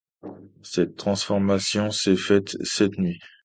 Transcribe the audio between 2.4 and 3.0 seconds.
cette